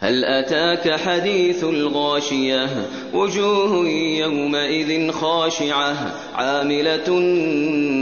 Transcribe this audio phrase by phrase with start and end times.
[0.00, 2.68] هل أتاك حديث الغاشية؟
[3.14, 3.88] وجوه
[4.18, 7.10] يومئذ خاشعة عاملة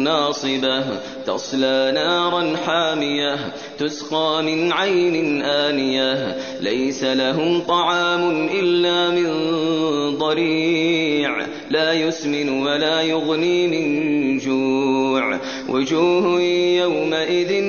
[0.05, 0.85] ناصبة.
[1.27, 9.29] تصلى نارا حامية تسقى من عين آنية ليس لهم طعام إلا من
[10.19, 16.41] ضريع لا يسمن ولا يغني من جوع وجوه
[16.81, 17.65] يومئذ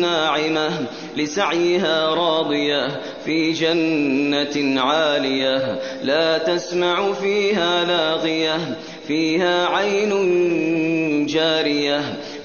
[0.00, 0.86] ناعمة
[1.16, 12.18] لسعيها راضية في جنة عالية لا تسمع فيها لاغية فيها عين جارية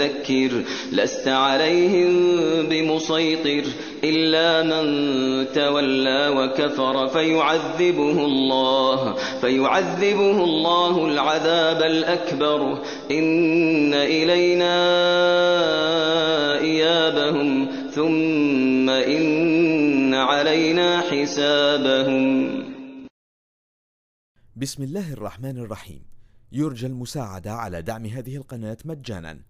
[0.00, 2.12] مذكر لست عليهم
[2.68, 3.64] بمسيطر
[4.04, 12.82] إلا من تولى وكفر فيعذبه الله فيعذبه الله العذاب الأكبر.
[13.10, 14.76] إن إلينا
[16.60, 22.50] إيابهم ثم إن علينا حسابهم.
[24.56, 26.02] بسم الله الرحمن الرحيم.
[26.52, 29.49] يرجى المساعدة على دعم هذه القناة مجانا.